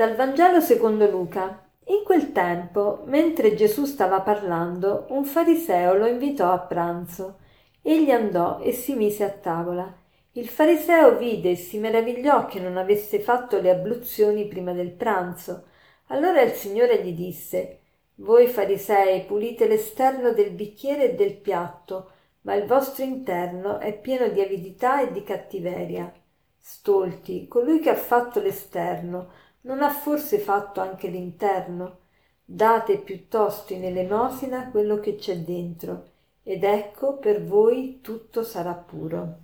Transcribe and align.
Dal 0.00 0.14
Vangelo 0.14 0.62
secondo 0.62 1.06
Luca. 1.10 1.62
In 1.88 2.04
quel 2.04 2.32
tempo, 2.32 3.02
mentre 3.04 3.54
Gesù 3.54 3.84
stava 3.84 4.22
parlando, 4.22 5.04
un 5.10 5.26
fariseo 5.26 5.92
lo 5.92 6.06
invitò 6.06 6.52
a 6.52 6.58
pranzo. 6.58 7.40
Egli 7.82 8.10
andò 8.10 8.60
e 8.60 8.72
si 8.72 8.94
mise 8.94 9.24
a 9.24 9.28
tavola. 9.28 9.94
Il 10.32 10.48
fariseo 10.48 11.18
vide 11.18 11.50
e 11.50 11.56
si 11.56 11.76
meravigliò 11.76 12.46
che 12.46 12.60
non 12.60 12.78
avesse 12.78 13.20
fatto 13.20 13.60
le 13.60 13.68
abluzioni 13.68 14.46
prima 14.48 14.72
del 14.72 14.90
pranzo. 14.90 15.64
Allora 16.06 16.40
il 16.40 16.52
Signore 16.52 17.04
gli 17.04 17.12
disse 17.12 17.80
Voi 18.14 18.46
farisei 18.46 19.26
pulite 19.26 19.68
l'esterno 19.68 20.32
del 20.32 20.52
bicchiere 20.52 21.10
e 21.10 21.14
del 21.14 21.34
piatto, 21.34 22.12
ma 22.44 22.54
il 22.54 22.64
vostro 22.64 23.04
interno 23.04 23.78
è 23.78 23.92
pieno 24.00 24.28
di 24.28 24.40
avidità 24.40 25.02
e 25.02 25.12
di 25.12 25.22
cattiveria. 25.22 26.10
Stolti, 26.58 27.48
colui 27.48 27.80
che 27.80 27.90
ha 27.90 27.96
fatto 27.96 28.40
l'esterno, 28.40 29.48
non 29.62 29.82
ha 29.82 29.90
forse 29.90 30.38
fatto 30.38 30.80
anche 30.80 31.08
l'interno? 31.08 31.98
Date 32.44 32.98
piuttosto 32.98 33.72
in 33.72 33.84
elemosina 33.84 34.70
quello 34.70 34.98
che 34.98 35.16
c'è 35.16 35.36
dentro, 35.38 36.08
ed 36.42 36.64
ecco 36.64 37.18
per 37.18 37.44
voi 37.44 38.00
tutto 38.00 38.42
sarà 38.42 38.74
puro. 38.74 39.38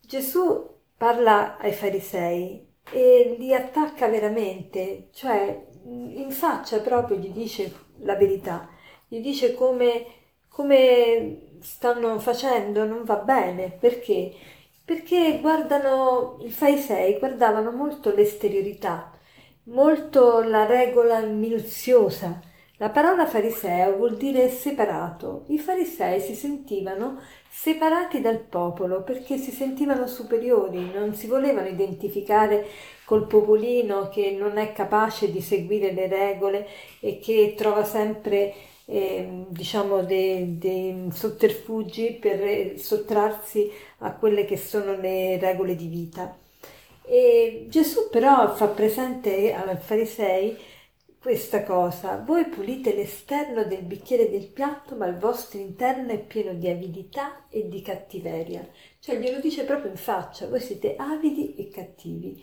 Gesù 0.00 0.76
parla 0.96 1.58
ai 1.58 1.72
farisei 1.72 2.66
e 2.90 3.36
li 3.38 3.52
attacca 3.52 4.08
veramente, 4.08 5.08
cioè 5.12 5.66
in 5.84 6.30
faccia 6.30 6.80
proprio 6.80 7.18
gli 7.18 7.30
dice 7.30 7.72
la 7.98 8.14
verità, 8.14 8.68
gli 9.06 9.20
dice 9.20 9.54
come, 9.54 10.06
come 10.48 11.56
stanno 11.60 12.18
facendo, 12.18 12.84
non 12.84 13.04
va 13.04 13.16
bene, 13.16 13.70
perché? 13.70 14.32
Perché 14.88 15.38
guardano, 15.42 16.38
i 16.40 16.50
farisei 16.50 17.18
guardavano 17.18 17.72
molto 17.72 18.10
l'esteriorità, 18.14 19.12
molto 19.64 20.40
la 20.40 20.64
regola 20.64 21.20
minuziosa. 21.20 22.40
La 22.78 22.88
parola 22.88 23.26
fariseo 23.26 23.96
vuol 23.96 24.16
dire 24.16 24.48
separato. 24.48 25.44
I 25.48 25.58
farisei 25.58 26.22
si 26.22 26.34
sentivano 26.34 27.20
separati 27.50 28.22
dal 28.22 28.38
popolo 28.38 29.02
perché 29.02 29.36
si 29.36 29.50
sentivano 29.50 30.06
superiori, 30.06 30.90
non 30.90 31.12
si 31.14 31.26
volevano 31.26 31.68
identificare 31.68 32.66
col 33.04 33.26
popolino 33.26 34.08
che 34.08 34.30
non 34.30 34.56
è 34.56 34.72
capace 34.72 35.30
di 35.30 35.42
seguire 35.42 35.92
le 35.92 36.08
regole 36.08 36.66
e 37.00 37.18
che 37.18 37.52
trova 37.54 37.84
sempre 37.84 38.54
eh, 38.90 39.44
diciamo 39.48 40.02
dei, 40.02 40.56
dei 40.56 41.08
sotterfugi 41.12 42.16
per 42.18 42.78
sottrarsi 42.78 43.70
a 43.98 44.14
quelle 44.14 44.46
che 44.46 44.56
sono 44.56 44.96
le 44.96 45.38
regole 45.38 45.76
di 45.76 45.88
vita. 45.88 46.34
E 47.04 47.66
Gesù 47.68 48.08
però 48.10 48.54
fa 48.54 48.68
presente 48.68 49.52
ai 49.52 49.76
farisei 49.76 50.56
questa 51.20 51.64
cosa, 51.64 52.22
voi 52.24 52.46
pulite 52.46 52.94
l'esterno 52.94 53.64
del 53.64 53.82
bicchiere 53.82 54.30
del 54.30 54.46
piatto, 54.46 54.94
ma 54.94 55.06
il 55.06 55.18
vostro 55.18 55.58
interno 55.58 56.12
è 56.12 56.18
pieno 56.18 56.54
di 56.54 56.68
avidità 56.68 57.46
e 57.50 57.68
di 57.68 57.82
cattiveria. 57.82 58.66
Cioè 59.00 59.16
glielo 59.18 59.40
dice 59.40 59.64
proprio 59.64 59.90
in 59.90 59.96
faccia, 59.96 60.46
voi 60.48 60.60
siete 60.60 60.94
avidi 60.96 61.54
e 61.56 61.68
cattivi. 61.68 62.42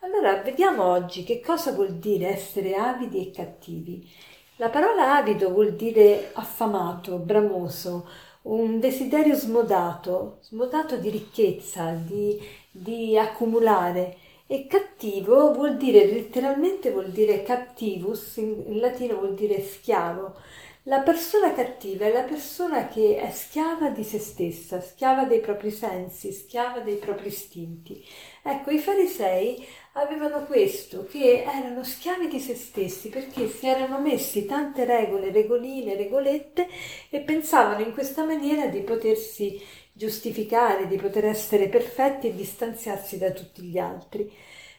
Allora 0.00 0.42
vediamo 0.42 0.84
oggi 0.84 1.22
che 1.22 1.40
cosa 1.40 1.72
vuol 1.72 1.98
dire 1.98 2.28
essere 2.28 2.74
avidi 2.74 3.28
e 3.28 3.30
cattivi. 3.30 4.10
La 4.58 4.68
parola 4.68 5.16
avido 5.16 5.50
vuol 5.50 5.74
dire 5.74 6.30
affamato, 6.32 7.16
bramoso, 7.16 8.08
un 8.42 8.78
desiderio 8.78 9.34
smodato, 9.34 10.38
smodato 10.42 10.96
di 10.96 11.10
ricchezza, 11.10 11.90
di, 11.90 12.40
di 12.70 13.18
accumulare. 13.18 14.16
E 14.46 14.68
cattivo 14.68 15.52
vuol 15.52 15.76
dire, 15.76 16.06
letteralmente 16.06 16.92
vuol 16.92 17.10
dire 17.10 17.42
captivus, 17.42 18.36
in 18.36 18.78
latino 18.78 19.16
vuol 19.16 19.34
dire 19.34 19.60
schiavo. 19.60 20.36
La 20.84 21.00
persona 21.00 21.52
cattiva 21.52 22.04
è 22.04 22.12
la 22.12 22.22
persona 22.22 22.86
che 22.86 23.16
è 23.16 23.30
schiava 23.30 23.88
di 23.88 24.04
se 24.04 24.18
stessa, 24.18 24.80
schiava 24.80 25.24
dei 25.24 25.40
propri 25.40 25.70
sensi, 25.72 26.30
schiava 26.30 26.78
dei 26.80 26.96
propri 26.96 27.28
istinti. 27.28 28.04
Ecco, 28.42 28.70
i 28.70 28.78
farisei 28.78 29.66
avevano 29.96 30.44
questo, 30.44 31.06
che 31.06 31.44
erano 31.46 31.84
schiavi 31.84 32.28
di 32.28 32.40
se 32.40 32.54
stessi 32.54 33.08
perché 33.08 33.48
si 33.48 33.66
erano 33.66 34.00
messi 34.00 34.44
tante 34.46 34.84
regole, 34.84 35.30
regoline, 35.30 35.96
regolette 35.96 36.68
e 37.10 37.20
pensavano 37.20 37.84
in 37.84 37.92
questa 37.92 38.24
maniera 38.24 38.66
di 38.66 38.80
potersi 38.80 39.60
giustificare, 39.92 40.88
di 40.88 40.96
poter 40.96 41.26
essere 41.26 41.68
perfetti 41.68 42.28
e 42.28 42.34
distanziarsi 42.34 43.18
da 43.18 43.30
tutti 43.30 43.62
gli 43.62 43.78
altri. 43.78 44.30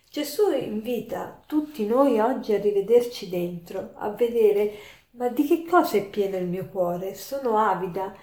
Gesù 0.10 0.52
invita 0.52 1.42
tutti 1.46 1.86
noi 1.86 2.20
oggi 2.20 2.54
a 2.54 2.60
rivederci 2.60 3.30
dentro, 3.30 3.92
a 3.96 4.10
vedere 4.10 4.74
ma 5.12 5.30
di 5.30 5.46
che 5.46 5.64
cosa 5.66 5.96
è 5.96 6.06
pieno 6.06 6.36
il 6.36 6.46
mio 6.46 6.68
cuore? 6.68 7.16
Sono 7.16 7.58
avida. 7.58 8.14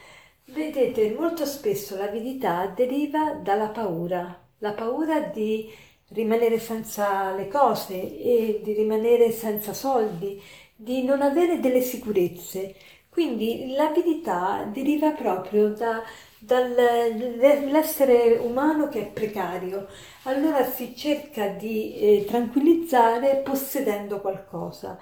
Vedete, 0.45 1.15
molto 1.19 1.47
spesso 1.47 1.97
l'avidità 1.97 2.67
deriva 2.67 3.33
dalla 3.33 3.69
paura, 3.69 4.39
la 4.59 4.73
paura 4.73 5.21
di 5.21 5.71
rimanere 6.13 6.59
senza 6.59 7.35
le 7.35 7.49
cose 7.49 7.95
e 7.95 8.61
di 8.63 8.73
rimanere 8.73 9.31
senza 9.31 9.73
soldi, 9.73 10.41
di 10.75 11.05
non 11.05 11.23
avere 11.23 11.61
delle 11.61 11.81
sicurezze. 11.81 12.75
Quindi 13.09 13.75
l'avidità 13.75 14.69
deriva 14.73 15.11
proprio 15.11 15.69
da, 15.69 16.03
dall'essere 16.39 18.39
umano 18.39 18.89
che 18.89 19.03
è 19.03 19.07
precario. 19.07 19.87
Allora 20.23 20.65
si 20.65 20.97
cerca 20.97 21.49
di 21.49 21.95
eh, 21.95 22.25
tranquillizzare 22.27 23.43
possedendo 23.45 24.21
qualcosa. 24.21 24.99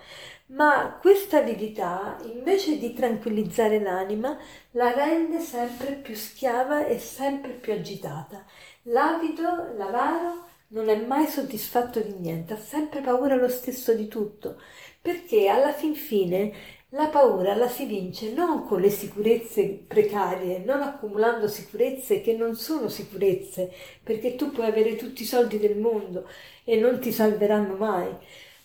Ma 0.46 0.98
questa 1.00 1.38
avidità, 1.38 2.16
invece 2.24 2.78
di 2.78 2.92
tranquillizzare 2.92 3.80
l'anima, 3.80 4.36
la 4.72 4.92
rende 4.92 5.38
sempre 5.38 5.92
più 5.92 6.16
schiava 6.16 6.86
e 6.86 6.98
sempre 6.98 7.52
più 7.52 7.72
agitata. 7.72 8.44
L'avido, 8.82 9.72
l'avaro, 9.76 10.48
non 10.70 10.88
è 10.88 10.96
mai 10.96 11.26
soddisfatto 11.26 12.00
di 12.00 12.14
niente, 12.14 12.54
ha 12.54 12.58
sempre 12.58 13.00
paura 13.00 13.36
lo 13.36 13.48
stesso 13.48 13.94
di 13.94 14.08
tutto, 14.08 14.60
perché 15.00 15.48
alla 15.48 15.72
fin 15.72 15.94
fine 15.94 16.52
la 16.90 17.06
paura 17.06 17.54
la 17.54 17.68
si 17.68 17.84
vince 17.86 18.32
non 18.32 18.66
con 18.66 18.80
le 18.80 18.90
sicurezze 18.90 19.84
precarie, 19.86 20.58
non 20.58 20.82
accumulando 20.82 21.46
sicurezze 21.48 22.20
che 22.20 22.34
non 22.34 22.56
sono 22.56 22.88
sicurezze, 22.88 23.72
perché 24.02 24.34
tu 24.36 24.50
puoi 24.50 24.66
avere 24.66 24.96
tutti 24.96 25.22
i 25.22 25.26
soldi 25.26 25.58
del 25.58 25.76
mondo 25.78 26.28
e 26.64 26.76
non 26.76 26.98
ti 27.00 27.12
salveranno 27.12 27.76
mai 27.76 28.08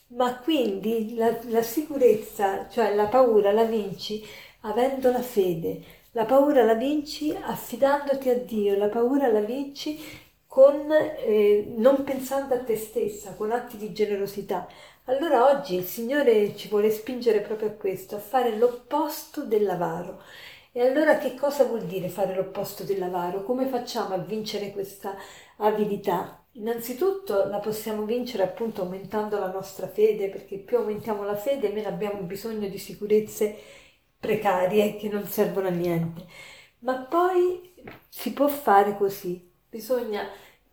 ma 0.07 0.37
quindi 0.39 1.15
la, 1.15 1.37
la 1.49 1.61
sicurezza, 1.61 2.67
cioè 2.69 2.93
la 2.95 3.07
paura 3.07 3.51
la 3.51 3.63
vinci 3.63 4.23
avendo 4.61 5.11
la 5.11 5.21
fede, 5.21 5.81
la 6.11 6.25
paura 6.25 6.63
la 6.63 6.75
vinci 6.75 7.35
affidandoti 7.35 8.29
a 8.29 8.35
Dio, 8.37 8.77
la 8.77 8.87
paura 8.87 9.27
la 9.27 9.41
vinci 9.41 9.99
con, 10.55 10.89
eh, 10.89 11.73
non 11.75 12.05
pensando 12.05 12.53
a 12.53 12.63
te 12.63 12.77
stessa, 12.77 13.33
con 13.33 13.51
atti 13.51 13.75
di 13.75 13.91
generosità. 13.91 14.65
Allora 15.03 15.51
oggi 15.51 15.75
il 15.75 15.83
Signore 15.83 16.55
ci 16.55 16.69
vuole 16.69 16.91
spingere 16.91 17.41
proprio 17.41 17.67
a 17.67 17.71
questo, 17.73 18.15
a 18.15 18.19
fare 18.19 18.55
l'opposto 18.55 19.43
dell'avaro. 19.43 20.21
E 20.71 20.79
allora 20.79 21.17
che 21.17 21.35
cosa 21.35 21.65
vuol 21.65 21.83
dire 21.83 22.07
fare 22.07 22.33
l'opposto 22.33 22.85
dell'avaro? 22.85 23.43
Come 23.43 23.65
facciamo 23.67 24.13
a 24.15 24.19
vincere 24.19 24.71
questa 24.71 25.17
avidità? 25.57 26.41
Innanzitutto 26.53 27.47
la 27.47 27.59
possiamo 27.59 28.05
vincere 28.05 28.43
appunto 28.43 28.81
aumentando 28.83 29.37
la 29.37 29.51
nostra 29.51 29.89
fede, 29.89 30.29
perché 30.29 30.57
più 30.59 30.77
aumentiamo 30.77 31.25
la 31.25 31.35
fede, 31.35 31.67
meno 31.73 31.89
abbiamo 31.89 32.21
bisogno 32.21 32.69
di 32.69 32.77
sicurezze 32.77 33.57
precarie 34.17 34.95
che 34.95 35.09
non 35.09 35.25
servono 35.27 35.67
a 35.67 35.71
niente. 35.71 36.25
Ma 36.79 36.95
poi 36.99 37.73
si 38.07 38.31
può 38.31 38.47
fare 38.47 38.95
così, 38.95 39.51
bisogna 39.75 40.25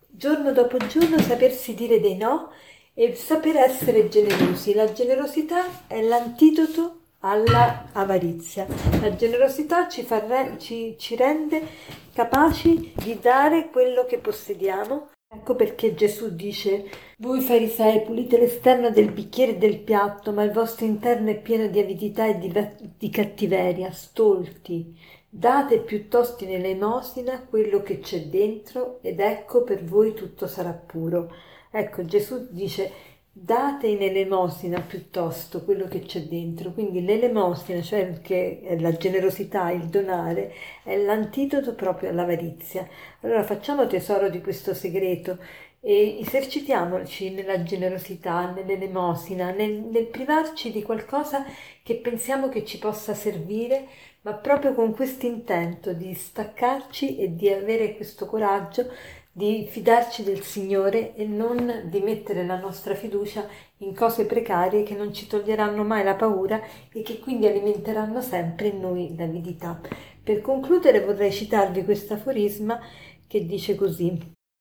giorno 0.07 0.53
dopo 0.53 0.77
giorno 0.77 1.19
sapersi 1.19 1.73
dire 1.73 1.99
dei 1.99 2.15
no 2.15 2.51
e 2.93 3.13
saper 3.15 3.57
essere 3.57 4.07
generosi. 4.07 4.73
La 4.73 4.93
generosità 4.93 5.87
è 5.87 6.01
l'antidoto 6.01 6.99
alla 7.19 7.89
avarizia. 7.91 8.65
La 9.01 9.13
generosità 9.13 9.89
ci, 9.89 10.03
fa, 10.03 10.55
ci, 10.57 10.95
ci 10.97 11.17
rende 11.17 11.67
capaci 12.13 12.93
di 12.95 13.19
dare 13.19 13.69
quello 13.69 14.05
che 14.05 14.19
possediamo 14.19 15.09
Ecco 15.35 15.55
perché 15.55 15.95
Gesù 15.95 16.35
dice, 16.35 16.87
voi 17.17 17.41
farisei 17.41 18.03
pulite 18.03 18.37
l'esterno 18.37 18.91
del 18.91 19.11
bicchiere 19.11 19.53
e 19.53 19.57
del 19.57 19.79
piatto, 19.79 20.31
ma 20.31 20.43
il 20.43 20.51
vostro 20.51 20.85
interno 20.85 21.31
è 21.31 21.41
pieno 21.41 21.65
di 21.65 21.79
avidità 21.79 22.27
e 22.27 22.37
di, 22.37 22.53
di 22.99 23.09
cattiveria, 23.09 23.89
stolti. 23.91 24.95
Date 25.35 25.79
piuttosto 25.79 26.43
in 26.43 26.51
elemosina 26.51 27.43
quello 27.43 27.81
che 27.81 27.99
c'è 27.99 28.27
dentro 28.27 28.99
ed 29.01 29.19
ecco 29.19 29.63
per 29.63 29.83
voi 29.83 30.13
tutto 30.13 30.45
sarà 30.45 30.73
puro. 30.73 31.33
Ecco, 31.71 32.05
Gesù 32.05 32.49
dice, 32.51 32.91
date 33.35 33.87
in 33.87 34.03
elemosina 34.03 34.79
piuttosto 34.79 35.63
quello 35.63 35.87
che 35.87 36.01
c'è 36.01 36.21
dentro. 36.21 36.71
Quindi 36.71 37.03
l'elemosina, 37.03 37.81
cioè 37.81 38.21
che 38.21 38.77
la 38.79 38.95
generosità, 38.95 39.71
il 39.71 39.87
donare, 39.87 40.53
è 40.83 40.95
l'antidoto 40.97 41.73
proprio 41.73 42.09
all'avarizia. 42.09 42.87
Allora 43.21 43.43
facciamo 43.43 43.87
tesoro 43.87 44.29
di 44.29 44.39
questo 44.39 44.75
segreto 44.75 45.39
e 45.79 46.19
esercitiamoci 46.19 47.31
nella 47.31 47.63
generosità, 47.63 48.51
nell'elemosina, 48.51 49.51
nel, 49.51 49.81
nel 49.81 50.05
privarci 50.05 50.71
di 50.71 50.83
qualcosa 50.83 51.43
che 51.81 51.95
pensiamo 51.95 52.47
che 52.49 52.63
ci 52.63 52.77
possa 52.77 53.13
servire, 53.15 53.87
ma 54.21 54.33
proprio 54.35 54.73
con 54.73 54.93
questo 54.93 55.25
intento 55.25 55.91
di 55.91 56.13
staccarci 56.13 57.17
e 57.17 57.35
di 57.35 57.49
avere 57.49 57.95
questo 57.95 58.27
coraggio 58.27 58.89
di 59.35 59.65
fidarci 59.67 60.23
del 60.23 60.41
Signore 60.41 61.15
e 61.15 61.25
non 61.25 61.85
di 61.85 61.99
mettere 62.01 62.45
la 62.45 62.59
nostra 62.59 62.93
fiducia 62.93 63.47
in 63.77 63.95
cose 63.95 64.27
precarie 64.27 64.83
che 64.83 64.93
non 64.93 65.11
ci 65.11 65.25
toglieranno 65.25 65.83
mai 65.83 66.03
la 66.03 66.13
paura 66.13 66.61
e 66.91 67.01
che 67.01 67.17
quindi 67.17 67.47
alimenteranno 67.47 68.21
sempre 68.21 68.67
in 68.67 68.79
noi 68.79 69.15
l'avidità. 69.17 69.81
Per 70.21 70.39
concludere 70.41 71.03
vorrei 71.03 71.31
citarvi 71.31 71.83
questo 71.83 72.13
aforisma 72.13 72.79
che 73.27 73.45
dice 73.47 73.73
così 73.73 74.15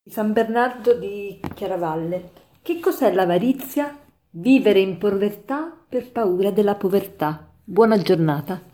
San 0.09 0.33
Bernardo 0.33 0.95
di 0.95 1.39
Chiaravalle. 1.55 2.31
Che 2.63 2.81
cos'è 2.81 3.13
l'avarizia? 3.13 3.97
Vivere 4.31 4.81
in 4.81 4.97
povertà 4.97 5.71
per 5.87 6.11
paura 6.11 6.51
della 6.51 6.77
povertà. 6.77 7.53
Buona 7.63 7.99
giornata. 7.99 8.72